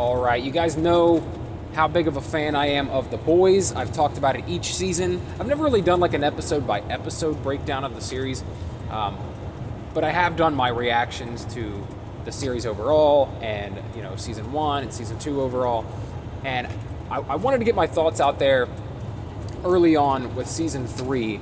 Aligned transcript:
All 0.00 0.16
right, 0.16 0.42
you 0.42 0.50
guys 0.50 0.78
know 0.78 1.22
how 1.74 1.86
big 1.86 2.08
of 2.08 2.16
a 2.16 2.22
fan 2.22 2.54
I 2.56 2.68
am 2.68 2.88
of 2.88 3.10
The 3.10 3.18
Boys. 3.18 3.74
I've 3.74 3.92
talked 3.92 4.16
about 4.16 4.34
it 4.34 4.48
each 4.48 4.74
season. 4.74 5.20
I've 5.38 5.46
never 5.46 5.62
really 5.62 5.82
done 5.82 6.00
like 6.00 6.14
an 6.14 6.24
episode 6.24 6.66
by 6.66 6.80
episode 6.80 7.42
breakdown 7.42 7.84
of 7.84 7.94
the 7.94 8.00
series, 8.00 8.42
um, 8.88 9.18
but 9.92 10.02
I 10.02 10.10
have 10.10 10.36
done 10.36 10.54
my 10.54 10.70
reactions 10.70 11.44
to 11.52 11.86
the 12.24 12.32
series 12.32 12.64
overall 12.64 13.28
and, 13.42 13.78
you 13.94 14.00
know, 14.00 14.16
season 14.16 14.50
one 14.52 14.84
and 14.84 14.90
season 14.90 15.18
two 15.18 15.42
overall. 15.42 15.84
And 16.46 16.66
I, 17.10 17.16
I 17.16 17.36
wanted 17.36 17.58
to 17.58 17.64
get 17.64 17.74
my 17.74 17.86
thoughts 17.86 18.22
out 18.22 18.38
there 18.38 18.68
early 19.66 19.96
on 19.96 20.34
with 20.34 20.48
season 20.48 20.86
three, 20.86 21.40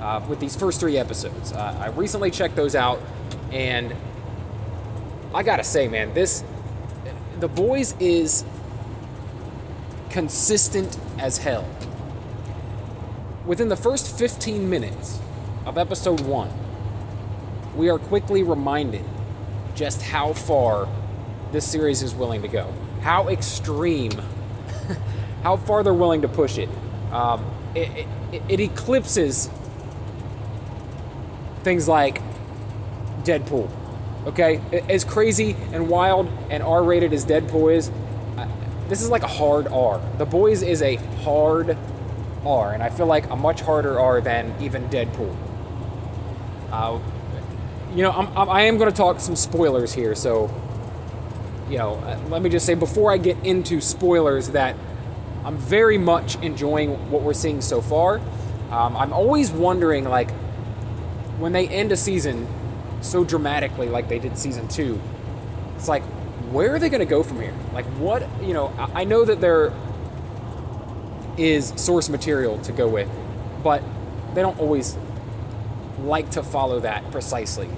uh, 0.00 0.20
with 0.28 0.38
these 0.38 0.54
first 0.54 0.80
three 0.80 0.98
episodes. 0.98 1.50
Uh, 1.50 1.78
I 1.80 1.88
recently 1.88 2.30
checked 2.30 2.56
those 2.56 2.74
out, 2.74 3.00
and 3.52 3.94
I 5.34 5.42
gotta 5.42 5.64
say, 5.64 5.88
man, 5.88 6.12
this 6.12 6.44
The 7.38 7.48
Boys 7.48 7.94
is 8.00 8.46
consistent 10.08 10.98
as 11.18 11.36
hell. 11.36 11.68
Within 13.44 13.68
the 13.68 13.76
first 13.76 14.18
15 14.18 14.70
minutes 14.70 15.20
of 15.66 15.76
episode 15.76 16.20
one, 16.20 16.50
we 17.76 17.90
are 17.90 17.98
quickly 17.98 18.42
reminded 18.42 19.04
just 19.74 20.00
how 20.00 20.32
far 20.32 20.88
this 21.52 21.70
series 21.70 22.02
is 22.02 22.14
willing 22.14 22.40
to 22.40 22.48
go, 22.48 22.72
how 23.02 23.28
extreme, 23.28 24.12
how 25.42 25.58
far 25.58 25.82
they're 25.82 25.92
willing 25.92 26.22
to 26.22 26.28
push 26.28 26.56
it. 26.56 26.70
Um, 27.12 27.44
it, 27.74 28.06
it, 28.32 28.42
it 28.48 28.60
eclipses 28.60 29.50
things 31.62 31.86
like 31.86 32.22
Deadpool. 33.24 33.68
Okay, 34.26 34.60
as 34.88 35.04
crazy 35.04 35.54
and 35.72 35.88
wild 35.88 36.28
and 36.50 36.62
R-rated 36.62 37.12
as 37.12 37.24
Deadpool 37.24 37.74
is, 37.74 37.90
this 38.88 39.00
is 39.00 39.08
like 39.08 39.22
a 39.22 39.28
hard 39.28 39.68
R. 39.68 40.00
The 40.18 40.26
Boys 40.26 40.62
is 40.62 40.82
a 40.82 40.96
hard 40.96 41.76
R, 42.44 42.72
and 42.72 42.82
I 42.82 42.90
feel 42.90 43.06
like 43.06 43.30
a 43.30 43.36
much 43.36 43.60
harder 43.60 43.98
R 44.00 44.20
than 44.20 44.54
even 44.60 44.88
Deadpool. 44.88 45.34
Uh, 46.70 46.98
you 47.94 48.02
know, 48.02 48.10
I'm, 48.10 48.36
I'm 48.36 48.50
I 48.50 48.62
am 48.62 48.78
going 48.78 48.90
to 48.90 48.96
talk 48.96 49.20
some 49.20 49.36
spoilers 49.36 49.92
here, 49.92 50.14
so 50.14 50.50
you 51.68 51.78
know, 51.78 51.94
uh, 51.94 52.18
let 52.28 52.42
me 52.42 52.50
just 52.50 52.66
say 52.66 52.74
before 52.74 53.12
I 53.12 53.18
get 53.18 53.36
into 53.44 53.80
spoilers 53.80 54.50
that 54.50 54.76
I'm 55.44 55.56
very 55.56 55.98
much 55.98 56.36
enjoying 56.42 57.10
what 57.10 57.22
we're 57.22 57.34
seeing 57.34 57.60
so 57.60 57.80
far. 57.80 58.20
Um, 58.70 58.96
I'm 58.96 59.12
always 59.12 59.50
wondering, 59.50 60.04
like, 60.04 60.30
when 61.38 61.52
they 61.52 61.68
end 61.68 61.92
a 61.92 61.96
season 61.96 62.46
so 63.00 63.24
dramatically, 63.24 63.88
like 63.88 64.08
they 64.08 64.18
did 64.18 64.38
season 64.38 64.68
two, 64.68 65.00
it's 65.76 65.88
like, 65.88 66.02
where 66.50 66.74
are 66.74 66.78
they 66.78 66.88
going 66.88 67.00
to 67.00 67.06
go 67.06 67.22
from 67.22 67.40
here? 67.40 67.54
Like, 67.72 67.86
what, 67.98 68.26
you 68.42 68.54
know, 68.54 68.72
I 68.94 69.04
know 69.04 69.24
that 69.24 69.40
there 69.40 69.72
is 71.36 71.72
source 71.76 72.08
material 72.08 72.58
to 72.60 72.72
go 72.72 72.88
with, 72.88 73.08
but 73.62 73.82
they 74.34 74.42
don't 74.42 74.58
always 74.58 74.96
like 76.00 76.30
to 76.30 76.42
follow 76.42 76.80
that 76.80 77.10
precisely. 77.10 77.68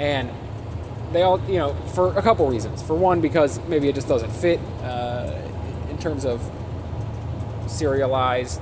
And 0.00 0.30
they 1.12 1.22
all, 1.22 1.40
you 1.48 1.58
know, 1.58 1.74
for 1.94 2.16
a 2.16 2.22
couple 2.22 2.48
reasons. 2.48 2.82
For 2.82 2.94
one, 2.94 3.20
because 3.20 3.60
maybe 3.66 3.88
it 3.88 3.94
just 3.94 4.08
doesn't 4.08 4.30
fit 4.30 4.60
uh, 4.82 5.38
in 5.90 5.98
terms 5.98 6.24
of 6.24 6.42
serialized 7.66 8.60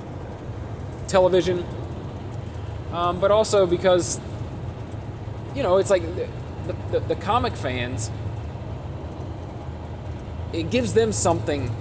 television, 1.08 1.64
um, 2.92 3.20
but 3.20 3.30
also 3.30 3.66
because, 3.66 4.20
you 5.54 5.62
know, 5.62 5.78
it's 5.78 5.90
like 5.90 6.02
the, 6.16 6.28
the, 6.90 7.00
the 7.00 7.16
comic 7.16 7.54
fans 7.54 8.10
it 10.52 10.70
gives 10.70 10.94
them 10.94 11.12
something 11.12 11.74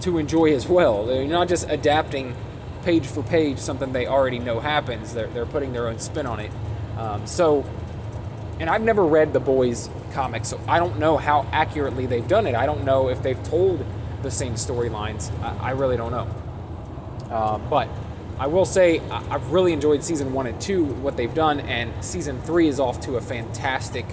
to 0.00 0.18
enjoy 0.18 0.54
as 0.54 0.66
well. 0.66 1.06
They're 1.06 1.26
not 1.26 1.48
just 1.48 1.68
adapting 1.68 2.34
page 2.82 3.06
for 3.06 3.22
page 3.22 3.58
something 3.58 3.92
they 3.92 4.06
already 4.06 4.38
know 4.38 4.60
happens. 4.60 5.14
They're, 5.14 5.28
they're 5.28 5.46
putting 5.46 5.72
their 5.72 5.88
own 5.88 5.98
spin 5.98 6.26
on 6.26 6.40
it. 6.40 6.50
Um, 6.96 7.26
so, 7.26 7.64
and 8.58 8.68
I've 8.68 8.82
never 8.82 9.04
read 9.04 9.32
the 9.32 9.40
boys' 9.40 9.88
comics, 10.12 10.48
so 10.48 10.60
I 10.66 10.78
don't 10.78 10.98
know 10.98 11.16
how 11.16 11.46
accurately 11.52 12.06
they've 12.06 12.26
done 12.26 12.46
it. 12.46 12.54
I 12.54 12.66
don't 12.66 12.84
know 12.84 13.08
if 13.08 13.22
they've 13.22 13.42
told 13.44 13.84
the 14.22 14.30
same 14.30 14.54
storylines. 14.54 15.30
I, 15.42 15.68
I, 15.68 15.70
really 15.70 15.96
don't 15.96 16.10
know. 16.10 16.28
Uh, 17.30 17.58
but 17.58 17.88
I 18.40 18.46
will 18.46 18.64
say 18.64 19.00
I've 19.10 19.52
really 19.52 19.74
enjoyed 19.74 20.02
season 20.02 20.32
one 20.32 20.46
and 20.46 20.58
two, 20.58 20.86
what 20.86 21.14
they've 21.14 21.32
done, 21.34 21.60
and 21.60 21.92
season 22.02 22.40
three 22.40 22.68
is 22.68 22.80
off 22.80 22.98
to 23.02 23.16
a 23.16 23.20
fantastic 23.20 24.06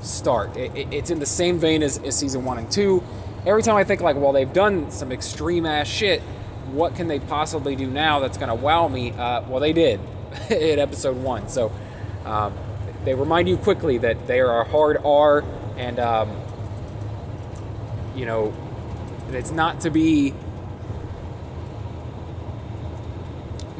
start. 0.00 0.56
It, 0.56 0.76
it, 0.76 0.92
it's 0.92 1.10
in 1.10 1.18
the 1.18 1.26
same 1.26 1.58
vein 1.58 1.82
as, 1.82 1.98
as 1.98 2.16
season 2.16 2.44
one 2.44 2.58
and 2.58 2.70
two. 2.70 3.02
Every 3.44 3.64
time 3.64 3.74
I 3.74 3.82
think 3.82 4.02
like, 4.02 4.14
well, 4.14 4.32
they've 4.32 4.52
done 4.52 4.92
some 4.92 5.10
extreme 5.10 5.66
ass 5.66 5.88
shit. 5.88 6.22
What 6.70 6.94
can 6.94 7.08
they 7.08 7.18
possibly 7.18 7.74
do 7.74 7.88
now 7.90 8.20
that's 8.20 8.38
gonna 8.38 8.54
wow 8.54 8.86
me? 8.86 9.10
Uh, 9.10 9.42
well, 9.48 9.58
they 9.58 9.72
did 9.72 9.98
in 10.48 10.78
episode 10.78 11.16
one. 11.16 11.48
So 11.48 11.72
um, 12.24 12.54
they 13.04 13.14
remind 13.14 13.48
you 13.48 13.56
quickly 13.56 13.98
that 13.98 14.28
they 14.28 14.38
are 14.38 14.60
a 14.60 14.64
hard 14.64 14.98
R, 15.04 15.42
and 15.76 15.98
um, 15.98 16.40
you 18.14 18.26
know, 18.26 18.54
it's 19.32 19.50
not 19.50 19.80
to 19.80 19.90
be 19.90 20.34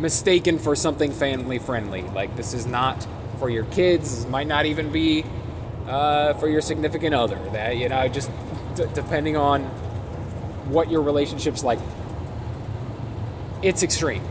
mistaken 0.00 0.58
for 0.58 0.74
something 0.74 1.12
family 1.12 1.58
friendly. 1.58 2.02
Like 2.02 2.36
this 2.36 2.54
is 2.54 2.66
not 2.66 3.06
for 3.38 3.50
your 3.50 3.64
kids. 3.66 4.16
This 4.16 4.30
might 4.30 4.46
not 4.46 4.66
even 4.66 4.90
be 4.90 5.24
uh, 5.86 6.34
for 6.34 6.48
your 6.48 6.60
significant 6.60 7.14
other. 7.14 7.38
That 7.52 7.76
you 7.76 7.88
know, 7.88 8.08
just 8.08 8.30
d- 8.74 8.86
depending 8.94 9.36
on 9.36 9.62
what 10.70 10.90
your 10.90 11.02
relationship's 11.02 11.64
like, 11.64 11.78
it's 13.62 13.82
extreme. 13.82 14.22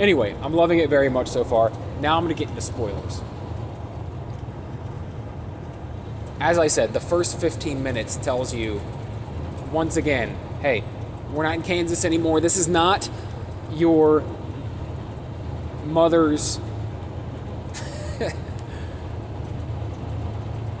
Anyway, 0.00 0.36
I'm 0.42 0.52
loving 0.52 0.80
it 0.80 0.90
very 0.90 1.08
much 1.08 1.28
so 1.28 1.44
far. 1.44 1.70
Now 2.00 2.16
I'm 2.16 2.24
going 2.24 2.34
to 2.34 2.38
get 2.38 2.48
into 2.48 2.60
spoilers. 2.60 3.20
As 6.40 6.58
I 6.58 6.66
said, 6.66 6.92
the 6.92 7.00
first 7.00 7.40
15 7.40 7.82
minutes 7.82 8.16
tells 8.16 8.52
you 8.52 8.80
once 9.70 9.96
again, 9.96 10.36
hey, 10.60 10.82
we're 11.32 11.44
not 11.44 11.54
in 11.54 11.62
Kansas 11.62 12.04
anymore. 12.04 12.40
This 12.40 12.56
is 12.56 12.68
not 12.68 13.08
your 13.72 14.24
mother's 15.86 16.58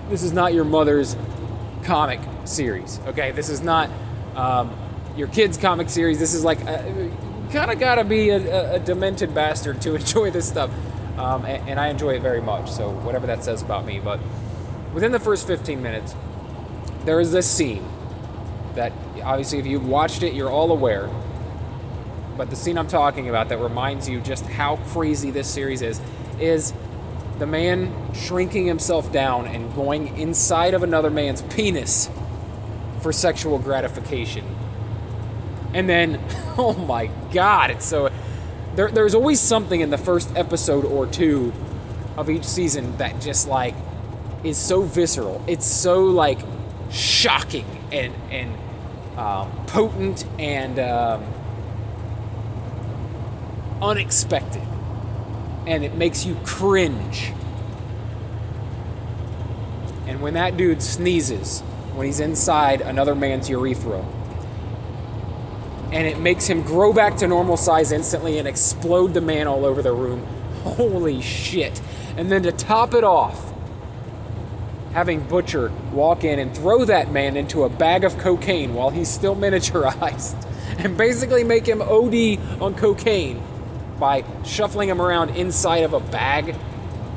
this 0.08 0.22
is 0.22 0.32
not 0.32 0.54
your 0.54 0.64
mother's 0.64 1.16
comic 1.82 2.20
series. 2.44 3.00
Okay, 3.06 3.32
this 3.32 3.48
is 3.48 3.62
not 3.62 3.90
um, 4.36 4.76
your 5.16 5.28
kid's 5.28 5.56
comic 5.56 5.88
series. 5.90 6.18
This 6.18 6.34
is 6.34 6.44
like 6.44 6.64
kind 6.64 7.70
of 7.70 7.78
got 7.78 7.96
to 7.96 8.04
be 8.04 8.30
a, 8.30 8.74
a, 8.74 8.78
demented 8.80 9.34
bastard 9.34 9.80
to 9.82 9.94
enjoy 9.96 10.30
this 10.30 10.48
stuff, 10.48 10.70
um, 11.18 11.44
and, 11.44 11.68
and 11.68 11.80
I 11.80 11.88
enjoy 11.88 12.14
it 12.14 12.22
very 12.22 12.40
much. 12.40 12.70
So 12.70 12.90
whatever 12.90 13.26
that 13.28 13.44
says 13.44 13.62
about 13.62 13.86
me, 13.86 14.00
but 14.00 14.20
within 14.92 15.12
the 15.12 15.20
first 15.20 15.46
15 15.46 15.82
minutes, 15.82 16.14
there 17.04 17.20
is 17.20 17.32
this 17.32 17.48
scene 17.50 17.86
that 18.74 18.92
obviously 19.22 19.58
if 19.58 19.66
you've 19.66 19.86
watched 19.86 20.22
it, 20.22 20.34
you're 20.34 20.50
all 20.50 20.72
aware. 20.72 21.08
But 22.36 22.50
the 22.50 22.56
scene 22.56 22.76
I'm 22.78 22.88
talking 22.88 23.28
about 23.28 23.48
that 23.50 23.58
reminds 23.58 24.08
you 24.08 24.20
just 24.20 24.44
how 24.46 24.76
crazy 24.88 25.30
this 25.30 25.48
series 25.48 25.82
is 25.82 26.00
is 26.40 26.72
the 27.38 27.46
man 27.46 27.92
shrinking 28.14 28.66
himself 28.66 29.12
down 29.12 29.46
and 29.46 29.74
going 29.74 30.16
inside 30.18 30.74
of 30.74 30.82
another 30.82 31.10
man's 31.10 31.42
penis 31.42 32.08
for 33.00 33.12
sexual 33.12 33.58
gratification. 33.58 34.44
And 35.72 35.88
then, 35.88 36.20
oh 36.58 36.74
my 36.74 37.10
god, 37.32 37.70
it's 37.70 37.84
so. 37.86 38.10
There, 38.76 38.90
there's 38.90 39.14
always 39.14 39.40
something 39.40 39.80
in 39.80 39.90
the 39.90 39.98
first 39.98 40.36
episode 40.36 40.84
or 40.84 41.06
two 41.06 41.52
of 42.16 42.28
each 42.28 42.44
season 42.44 42.96
that 42.96 43.20
just 43.20 43.46
like 43.46 43.74
is 44.42 44.56
so 44.56 44.82
visceral. 44.82 45.44
It's 45.46 45.66
so 45.66 46.04
like 46.04 46.38
shocking 46.90 47.66
and 47.92 48.12
and 48.30 48.56
um, 49.18 49.50
potent 49.66 50.24
and 50.38 50.78
um, 50.78 51.24
unexpected 53.82 54.62
and 55.66 55.84
it 55.84 55.94
makes 55.94 56.24
you 56.24 56.34
cringe. 56.44 57.32
And 60.06 60.20
when 60.20 60.34
that 60.34 60.56
dude 60.56 60.82
sneezes, 60.82 61.60
when 61.94 62.06
he's 62.06 62.20
inside 62.20 62.80
another 62.80 63.14
man's 63.14 63.48
urethra, 63.48 64.04
and 65.92 66.06
it 66.06 66.18
makes 66.18 66.46
him 66.46 66.62
grow 66.62 66.92
back 66.92 67.16
to 67.18 67.28
normal 67.28 67.56
size 67.56 67.92
instantly 67.92 68.38
and 68.38 68.48
explode 68.48 69.14
the 69.14 69.20
man 69.20 69.46
all 69.46 69.64
over 69.64 69.80
the 69.80 69.92
room. 69.92 70.26
Holy 70.64 71.22
shit. 71.22 71.80
And 72.16 72.30
then 72.30 72.42
to 72.42 72.52
top 72.52 72.94
it 72.94 73.04
off, 73.04 73.52
having 74.92 75.20
Butcher 75.20 75.72
walk 75.92 76.24
in 76.24 76.38
and 76.38 76.54
throw 76.54 76.84
that 76.84 77.10
man 77.10 77.36
into 77.36 77.62
a 77.62 77.68
bag 77.68 78.04
of 78.04 78.18
cocaine 78.18 78.74
while 78.74 78.90
he's 78.90 79.08
still 79.08 79.36
miniaturized 79.36 80.46
and 80.78 80.96
basically 80.96 81.44
make 81.44 81.66
him 81.66 81.80
OD 81.80 82.60
on 82.60 82.74
cocaine 82.74 83.42
by 83.98 84.24
shuffling 84.44 84.88
him 84.88 85.00
around 85.00 85.30
inside 85.30 85.84
of 85.84 85.92
a 85.92 86.00
bag 86.00 86.54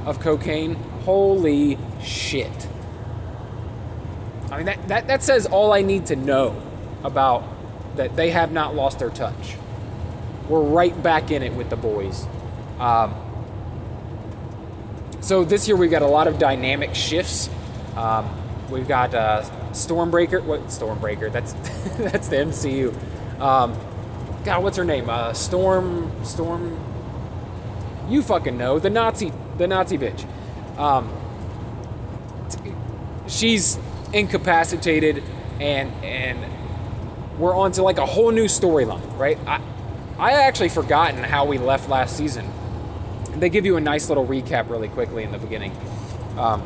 of 0.06 0.20
cocaine. 0.20 0.76
Holy 1.04 1.78
shit. 2.02 2.68
I 4.52 4.58
mean, 4.58 4.66
that, 4.66 4.88
that, 4.88 5.08
that 5.08 5.24
says 5.24 5.46
all 5.46 5.74
I 5.74 5.82
need 5.82 6.06
to 6.08 6.16
know 6.16 6.62
about 7.04 7.44
that 7.98 8.16
they 8.16 8.32
have 8.32 8.52
not 8.52 8.76
lost 8.76 9.00
their 9.00 9.10
touch. 9.10 9.56
We're 10.48 10.62
right 10.62 11.02
back 11.04 11.32
in 11.32 11.44
it 11.44 11.54
with 11.54 11.70
the 11.70 11.76
boys. 11.76 12.26
Um, 12.80 13.14
so 15.20 15.44
this 15.44 15.68
year 15.68 15.76
we've 15.76 15.92
got 15.92 16.04
a 16.04 16.08
lot 16.08 16.28
of 16.28 16.40
dynamic 16.40 16.96
shifts. 16.96 17.50
Um, 17.96 18.30
we've 18.70 18.88
got 18.88 19.14
uh, 19.14 19.44
Stormbreaker. 19.72 20.44
What 20.44 20.68
Stormbreaker? 20.68 21.32
That's 21.32 21.54
that's 21.98 22.30
the 22.30 22.38
MCU. 22.38 23.42
Um, 23.42 23.78
God, 24.48 24.64
what's 24.64 24.78
her 24.78 24.86
name? 24.86 25.10
Uh, 25.10 25.34
Storm. 25.34 26.10
Storm. 26.24 26.80
You 28.08 28.22
fucking 28.22 28.58
know 28.58 28.80
the 28.80 28.90
Nazi. 28.90 29.34
The 29.58 29.68
Nazi 29.68 29.98
bitch. 29.98 30.26
Um, 30.78 31.12
she's 33.28 33.78
incapacitated, 34.14 35.22
and 35.60 35.92
and 36.02 36.40
we're 37.38 37.54
on 37.54 37.74
to 37.74 37.84
like 37.84 37.98
a 37.98 38.06
whole 38.06 38.32
new 38.32 38.46
storyline, 38.46 39.18
right? 39.20 39.38
I 39.46 39.60
I 40.18 40.32
actually 40.32 40.70
forgotten 40.70 41.26
how 41.26 41.44
we 41.44 41.58
left 41.58 41.90
last 41.90 42.16
season. 42.16 42.50
They 43.36 43.50
give 43.50 43.66
you 43.66 43.76
a 43.76 43.82
nice 43.82 44.08
little 44.08 44.26
recap 44.26 44.70
really 44.70 44.88
quickly 44.88 45.24
in 45.24 45.34
the 45.34 45.40
beginning, 45.40 45.76
um, 46.38 46.64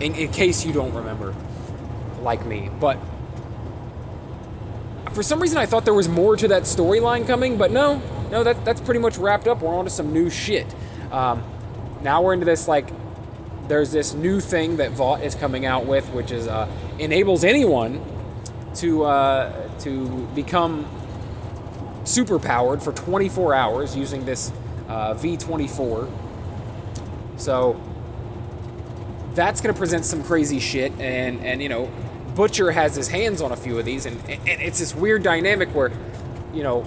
in, 0.00 0.16
in 0.16 0.32
case 0.32 0.66
you 0.66 0.72
don't 0.72 0.92
remember, 0.92 1.36
like 2.22 2.44
me. 2.44 2.68
But 2.80 2.98
for 5.14 5.22
some 5.22 5.40
reason, 5.40 5.58
I 5.58 5.66
thought 5.66 5.84
there 5.84 5.94
was 5.94 6.08
more 6.08 6.36
to 6.36 6.48
that 6.48 6.64
storyline 6.64 7.26
coming, 7.26 7.56
but 7.56 7.70
no, 7.70 8.02
no, 8.30 8.42
that, 8.42 8.64
that's 8.64 8.80
pretty 8.80 9.00
much 9.00 9.16
wrapped 9.16 9.46
up. 9.46 9.62
We're 9.62 9.74
on 9.74 9.84
to 9.84 9.90
some 9.90 10.12
new 10.12 10.28
shit. 10.28 10.66
Um, 11.12 11.42
now 12.02 12.20
we're 12.20 12.34
into 12.34 12.44
this 12.46 12.68
like 12.68 12.88
there's 13.68 13.92
this 13.92 14.12
new 14.12 14.40
thing 14.40 14.76
that 14.76 14.90
Vought 14.90 15.22
is 15.22 15.34
coming 15.34 15.64
out 15.64 15.86
with, 15.86 16.08
which 16.10 16.30
is 16.30 16.46
uh, 16.46 16.68
enables 16.98 17.44
anyone 17.44 18.04
to 18.76 19.04
uh, 19.04 19.68
to 19.80 20.26
become 20.34 20.86
super 22.04 22.38
powered 22.38 22.82
for 22.82 22.92
24 22.92 23.54
hours 23.54 23.96
using 23.96 24.24
this 24.24 24.52
uh, 24.88 25.14
V24. 25.14 26.10
So 27.36 27.80
that's 29.34 29.60
going 29.60 29.74
to 29.74 29.78
present 29.78 30.04
some 30.04 30.22
crazy 30.22 30.60
shit, 30.60 30.92
and 31.00 31.44
and 31.44 31.62
you 31.62 31.68
know, 31.68 31.90
Butcher 32.34 32.70
has 32.72 32.96
his 32.96 33.08
hands 33.08 33.40
on 33.40 33.52
a 33.52 33.56
few 33.56 33.78
of 33.78 33.84
these, 33.84 34.06
and, 34.06 34.20
and 34.28 34.60
it's 34.60 34.80
this 34.80 34.94
weird 34.94 35.22
dynamic 35.22 35.68
where, 35.74 35.92
you 36.52 36.62
know, 36.62 36.84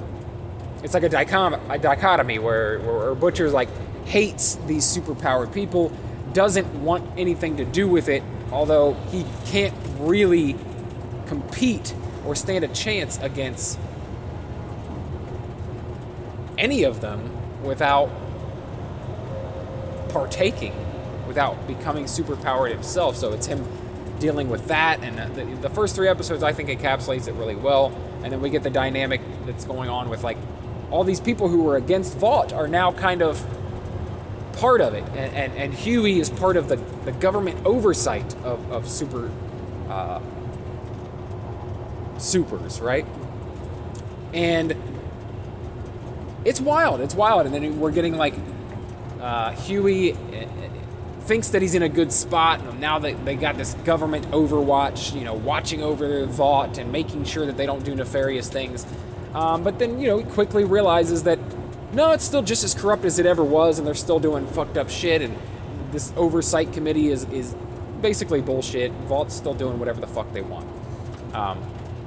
it's 0.84 0.94
like 0.94 1.04
a, 1.04 1.10
dichom- 1.10 1.60
a 1.70 1.78
dichotomy 1.78 2.40
where, 2.40 2.80
where 2.80 3.16
Butcher's 3.16 3.54
like 3.54 3.70
hates 4.06 4.56
these 4.68 4.84
superpowered 4.84 5.54
people, 5.54 5.92
doesn't 6.34 6.68
want 6.84 7.04
anything 7.18 7.58
to 7.58 7.66
do 7.66 7.88
with 7.88 8.10
it, 8.10 8.24
although 8.52 8.94
he 9.12 9.26
can't 9.46 9.74
really 10.00 10.56
compete 11.26 11.94
or 12.26 12.36
stand 12.36 12.64
a 12.64 12.68
chance 12.70 13.18
against 13.20 13.80
any 16.58 16.84
of 16.84 17.02
them 17.02 17.32
without 17.64 18.10
partaking, 20.10 20.74
without 21.28 21.68
becoming 21.68 22.06
superpowered 22.06 22.72
himself. 22.72 23.16
So 23.16 23.34
it's 23.34 23.46
him 23.46 23.66
dealing 24.20 24.50
with 24.50 24.68
that. 24.68 25.04
And 25.04 25.36
the, 25.36 25.46
the, 25.62 25.70
first 25.70 25.96
three 25.96 26.08
episodes, 26.08 26.44
I 26.44 26.54
think, 26.54 26.70
encapsulates 26.70 27.28
it 27.28 27.34
really 27.34 27.56
well. 27.56 27.94
And 28.24 28.32
then 28.32 28.42
we 28.42 28.50
get 28.50 28.64
the 28.64 28.70
dynamic 28.70 29.22
that's 29.46 29.66
going 29.66 29.90
on 29.90 30.10
with 30.10 30.24
like 30.24 30.38
all 30.92 31.04
these 31.04 31.22
people 31.22 31.48
who 31.50 31.64
were 31.64 31.76
against 31.76 32.18
Vought 32.18 32.54
are 32.54 32.68
now 32.68 32.92
kind 32.92 33.22
of 33.22 33.46
part 34.54 34.82
of 34.82 34.94
it. 34.94 35.04
And, 35.10 35.36
and, 35.36 35.54
and 35.54 35.74
Hughie 35.74 36.20
is 36.20 36.30
part 36.30 36.58
of 36.58 36.68
the, 36.68 36.78
the 37.06 37.12
government 37.12 37.66
oversight 37.66 38.36
of, 38.44 38.72
of 38.72 38.88
super. 38.88 39.32
Uh, 39.88 40.20
supers, 42.20 42.80
right? 42.82 43.06
And 44.34 44.76
it's 46.46 46.62
wild. 46.62 47.02
It's 47.02 47.16
wild. 47.16 47.46
And 47.46 47.56
then 47.56 47.80
we're 47.80 47.92
getting 47.92 48.18
like 48.18 48.36
uh, 49.20 49.24
uh, 49.24 49.56
thinks 51.28 51.50
that 51.50 51.62
he's 51.62 51.76
in 51.76 51.84
a 51.84 51.90
good 51.90 52.12
spot. 52.12 52.80
Now 52.80 53.00
that 53.00 53.26
they 53.26 53.36
got 53.36 53.58
this 53.58 53.74
government 53.86 54.26
overwatch, 54.32 55.14
you 55.14 55.26
know, 55.26 55.34
watching 55.34 55.84
over 55.84 56.08
the 56.08 56.26
Vought 56.26 56.78
and 56.78 56.92
making 56.92 57.26
sure 57.26 57.46
that 57.46 57.58
they 57.58 57.66
don't 57.66 57.84
do 57.84 57.94
nefarious 57.94 58.50
things. 58.50 58.86
Um, 59.34 59.64
but 59.64 59.78
then, 59.78 60.00
you 60.00 60.08
know, 60.08 60.18
he 60.18 60.24
quickly 60.24 60.64
realizes 60.64 61.24
that 61.24 61.38
no, 61.94 62.12
it's 62.12 62.24
still 62.24 62.42
just 62.42 62.64
as 62.64 62.74
corrupt 62.74 63.06
as 63.06 63.18
it 63.18 63.26
ever 63.26 63.44
was, 63.44 63.78
and 63.78 63.88
they're 63.88 63.96
still 63.96 64.20
doing 64.20 64.46
fucked 64.48 64.78
up 64.78 64.90
shit. 64.90 65.22
And 65.22 65.38
this 65.92 66.12
oversight 66.16 66.74
committee 66.74 67.10
is 67.10 67.26
is 67.26 67.56
basically 68.02 68.42
bullshit. 68.42 68.92
Vought's 69.08 69.36
still 69.36 69.54
doing 69.54 69.80
whatever 69.80 70.02
the 70.02 70.08
fuck 70.08 70.32
they 70.34 70.42
want. 70.42 70.68
Um, 71.34 71.64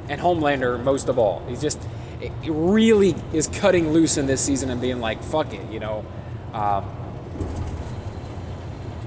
and 0.08 0.20
Homelander 0.20 0.82
most 0.82 1.08
of 1.08 1.18
all. 1.18 1.42
He's 1.48 1.60
just 1.60 1.80
it 2.20 2.32
really 2.44 3.14
is 3.32 3.48
cutting 3.48 3.92
loose 3.92 4.18
in 4.18 4.26
this 4.26 4.40
season 4.40 4.70
and 4.70 4.80
being 4.80 5.00
like, 5.00 5.22
fuck 5.22 5.52
it, 5.54 5.70
you 5.70 5.80
know. 5.80 6.04
Um, 6.52 6.84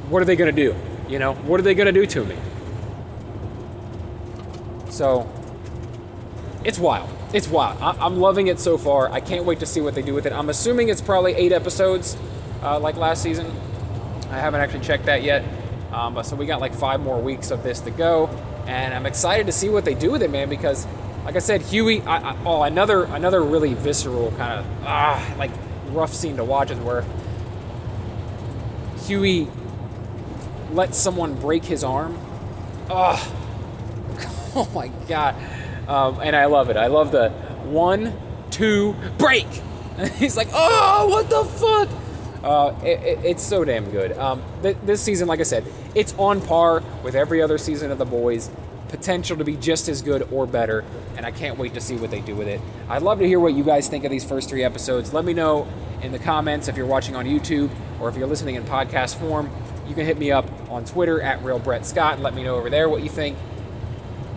what 0.09 0.21
are 0.21 0.25
they 0.25 0.35
going 0.35 0.53
to 0.53 0.63
do? 0.63 0.75
You 1.09 1.19
know, 1.19 1.33
what 1.33 1.59
are 1.59 1.63
they 1.63 1.73
going 1.73 1.87
to 1.87 1.91
do 1.91 2.05
to 2.05 2.25
me? 2.25 2.35
So, 4.89 5.29
it's 6.63 6.79
wild. 6.79 7.09
It's 7.33 7.47
wild. 7.47 7.81
I- 7.81 8.05
am 8.05 8.19
loving 8.19 8.47
it 8.47 8.59
so 8.59 8.77
far. 8.77 9.11
I 9.11 9.19
can't 9.19 9.45
wait 9.45 9.59
to 9.59 9.65
see 9.65 9.81
what 9.81 9.95
they 9.95 10.01
do 10.01 10.13
with 10.13 10.25
it. 10.25 10.33
I'm 10.33 10.49
assuming 10.49 10.89
it's 10.89 11.01
probably 11.01 11.33
eight 11.33 11.51
episodes, 11.51 12.15
uh, 12.61 12.79
like 12.79 12.95
last 12.95 13.23
season. 13.23 13.51
I 14.29 14.39
haven't 14.39 14.61
actually 14.61 14.81
checked 14.81 15.05
that 15.05 15.23
yet. 15.23 15.43
Um, 15.91 16.15
but 16.15 16.25
so 16.25 16.35
we 16.35 16.45
got 16.45 16.59
like 16.59 16.73
five 16.73 17.01
more 17.01 17.19
weeks 17.21 17.51
of 17.51 17.63
this 17.63 17.79
to 17.81 17.91
go, 17.91 18.27
and 18.65 18.93
I'm 18.93 19.05
excited 19.05 19.45
to 19.45 19.51
see 19.51 19.69
what 19.69 19.85
they 19.85 19.93
do 19.93 20.11
with 20.11 20.23
it, 20.23 20.31
man. 20.31 20.49
Because 20.49 20.87
like 21.23 21.35
I 21.35 21.39
said, 21.39 21.61
Hughie. 21.61 22.01
I, 22.01 22.31
I, 22.31 22.37
oh, 22.45 22.63
another 22.63 23.03
another 23.03 23.43
really 23.43 23.75
visceral 23.75 24.31
kind 24.31 24.59
of 24.59 24.65
ah 24.83 25.35
like 25.37 25.51
rough 25.89 26.13
scene 26.13 26.37
to 26.37 26.43
watch 26.43 26.71
is 26.71 26.79
where 26.79 27.05
Hughie 29.05 29.47
lets 30.73 30.97
someone 30.97 31.35
break 31.35 31.65
his 31.65 31.83
arm. 31.83 32.17
Oh, 32.89 33.17
oh 34.55 34.69
my 34.73 34.89
god! 35.07 35.35
Um, 35.87 36.19
and 36.21 36.35
I 36.35 36.45
love 36.45 36.69
it. 36.69 36.77
I 36.77 36.87
love 36.87 37.11
the 37.11 37.29
one, 37.63 38.13
two, 38.49 38.95
break. 39.17 39.47
He's 40.15 40.35
like, 40.35 40.49
oh, 40.53 41.07
what 41.09 41.29
the 41.29 41.43
fuck? 41.45 41.89
Uh, 42.43 42.75
it, 42.83 42.99
it, 42.99 43.25
it's 43.25 43.43
so 43.43 43.63
damn 43.63 43.89
good. 43.89 44.17
Um, 44.17 44.41
th- 44.61 44.77
this 44.83 45.01
season, 45.01 45.27
like 45.27 45.39
I 45.39 45.43
said, 45.43 45.65
it's 45.95 46.13
on 46.17 46.41
par 46.41 46.83
with 47.03 47.15
every 47.15 47.41
other 47.41 47.57
season 47.57 47.89
of 47.91 47.97
The 47.97 48.05
Boys 48.05 48.49
potential 48.89 49.37
to 49.37 49.43
be 49.43 49.55
just 49.55 49.87
as 49.89 50.01
good 50.01 50.27
or 50.31 50.45
better, 50.45 50.83
and 51.17 51.25
I 51.25 51.31
can't 51.31 51.57
wait 51.57 51.73
to 51.73 51.81
see 51.81 51.95
what 51.95 52.11
they 52.11 52.21
do 52.21 52.35
with 52.35 52.47
it. 52.47 52.61
I'd 52.89 53.01
love 53.01 53.19
to 53.19 53.27
hear 53.27 53.39
what 53.39 53.53
you 53.53 53.63
guys 53.63 53.87
think 53.87 54.03
of 54.03 54.11
these 54.11 54.23
first 54.23 54.49
three 54.49 54.63
episodes. 54.63 55.13
Let 55.13 55.25
me 55.25 55.33
know 55.33 55.67
in 56.01 56.11
the 56.11 56.19
comments 56.19 56.67
if 56.67 56.77
you're 56.77 56.85
watching 56.85 57.15
on 57.15 57.25
YouTube 57.25 57.71
or 57.99 58.09
if 58.09 58.15
you're 58.17 58.27
listening 58.27 58.55
in 58.55 58.63
podcast 58.63 59.15
form. 59.15 59.49
You 59.87 59.95
can 59.95 60.05
hit 60.05 60.17
me 60.17 60.31
up 60.31 60.45
on 60.69 60.85
Twitter 60.85 61.21
at 61.21 61.43
Real 61.43 61.59
Brett 61.59 61.85
Scott 61.85 62.15
and 62.15 62.23
let 62.23 62.33
me 62.33 62.43
know 62.43 62.55
over 62.55 62.69
there 62.69 62.89
what 62.89 63.03
you 63.03 63.09
think. 63.09 63.37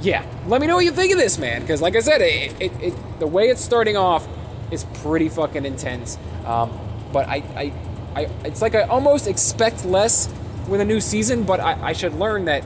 Yeah, 0.01 0.27
let 0.47 0.61
me 0.61 0.67
know 0.67 0.77
what 0.77 0.85
you 0.85 0.93
think 0.93 1.13
of 1.13 1.19
this, 1.19 1.39
man, 1.39 1.63
because 1.63 1.81
like 1.81 1.97
I 1.97 2.01
said, 2.01 2.21
it, 2.21 2.55
it, 2.61 2.73
it, 2.83 3.19
the 3.19 3.27
way 3.27 3.49
it's 3.49 3.63
starting 3.63 3.97
off 3.97 4.27
is 4.71 4.85
pretty 5.03 5.29
fucking 5.29 5.65
intense. 5.65 6.19
Um, 6.45 6.79
but 7.13 7.29
I, 7.29 7.37
I, 7.57 7.73
I, 8.15 8.31
it's 8.45 8.61
like 8.61 8.75
I 8.75 8.83
almost 8.83 9.27
expect 9.27 9.85
less 9.85 10.29
with 10.69 10.81
a 10.81 10.85
new 10.85 11.01
season, 11.01 11.45
but 11.45 11.61
I, 11.61 11.89
I 11.89 11.93
should 11.93 12.15
learn 12.15 12.45
that 12.47 12.65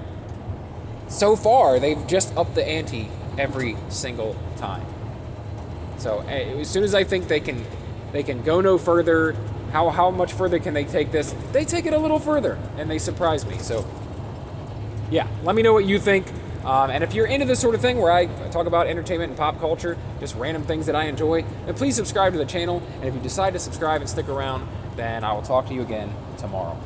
so 1.08 1.36
far 1.36 1.78
they've 1.78 2.04
just 2.06 2.34
upped 2.36 2.54
the 2.54 2.66
ante 2.66 3.08
every 3.38 3.76
single 3.88 4.36
time. 4.56 4.84
So 5.98 6.20
as 6.20 6.68
soon 6.68 6.82
as 6.82 6.94
I 6.94 7.04
think 7.04 7.28
they 7.28 7.40
can 7.40 7.64
they 8.12 8.22
can 8.22 8.42
go 8.42 8.60
no 8.60 8.78
further, 8.78 9.36
how 9.72 9.90
how 9.90 10.10
much 10.10 10.32
further 10.32 10.58
can 10.58 10.74
they 10.74 10.84
take 10.84 11.12
this? 11.12 11.34
They 11.52 11.64
take 11.64 11.86
it 11.86 11.92
a 11.92 11.98
little 11.98 12.18
further 12.18 12.58
and 12.76 12.90
they 12.90 12.98
surprise 12.98 13.46
me. 13.46 13.58
So 13.58 13.86
yeah, 15.10 15.26
let 15.42 15.54
me 15.54 15.62
know 15.62 15.72
what 15.72 15.84
you 15.84 15.98
think. 15.98 16.26
Um, 16.64 16.90
and 16.90 17.02
if 17.02 17.14
you're 17.14 17.26
into 17.26 17.46
this 17.46 17.58
sort 17.58 17.74
of 17.74 17.80
thing 17.80 17.98
where 17.98 18.12
I 18.12 18.26
talk 18.50 18.66
about 18.66 18.86
entertainment 18.86 19.30
and 19.30 19.38
pop 19.38 19.58
culture, 19.60 19.96
just 20.20 20.36
random 20.36 20.62
things 20.62 20.86
that 20.86 20.94
I 20.94 21.04
enjoy, 21.04 21.42
then 21.64 21.74
please 21.74 21.96
subscribe 21.96 22.32
to 22.32 22.38
the 22.38 22.44
channel. 22.44 22.82
And 22.96 23.04
if 23.04 23.14
you 23.14 23.20
decide 23.20 23.54
to 23.54 23.58
subscribe 23.58 24.02
and 24.02 24.10
stick 24.10 24.28
around, 24.28 24.68
then 24.96 25.24
I 25.24 25.32
will 25.32 25.42
talk 25.42 25.66
to 25.68 25.74
you 25.74 25.80
again 25.80 26.12
tomorrow. 26.36 26.78